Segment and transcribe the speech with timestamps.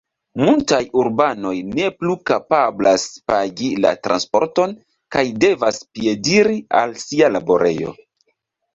[0.45, 4.77] Multaj urbanoj ne plu kapablas pagi la transporton
[5.17, 7.99] kaj devas piediri al sia laborejo.